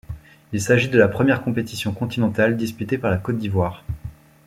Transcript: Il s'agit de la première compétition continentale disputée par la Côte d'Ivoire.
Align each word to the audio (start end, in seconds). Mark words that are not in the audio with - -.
Il 0.51 0.59
s'agit 0.59 0.89
de 0.89 0.97
la 0.97 1.07
première 1.07 1.43
compétition 1.43 1.93
continentale 1.93 2.57
disputée 2.57 2.97
par 2.97 3.11
la 3.11 3.17
Côte 3.19 3.37
d'Ivoire. 3.37 3.83